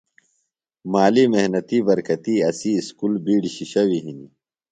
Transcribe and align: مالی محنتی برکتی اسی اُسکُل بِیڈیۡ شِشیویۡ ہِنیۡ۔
مالی 0.91 1.25
محنتی 1.33 1.79
برکتی 1.87 2.35
اسی 2.49 2.71
اُسکُل 2.79 3.13
بِیڈیۡ 3.23 3.53
شِشیویۡ 3.55 4.03
ہِنیۡ۔ 4.05 4.31